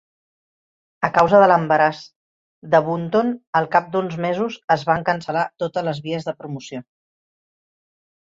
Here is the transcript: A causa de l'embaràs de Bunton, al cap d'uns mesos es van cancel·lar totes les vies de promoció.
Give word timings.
A 1.07 1.09
causa 1.17 1.39
de 1.41 1.49
l'embaràs 1.49 1.99
de 2.71 2.79
Bunton, 2.87 3.29
al 3.61 3.69
cap 3.77 3.91
d'uns 3.95 4.17
mesos 4.25 4.57
es 4.77 4.85
van 4.91 5.05
cancel·lar 5.09 5.43
totes 5.65 5.85
les 5.91 5.99
vies 6.07 6.25
de 6.31 6.33
promoció. 6.41 6.83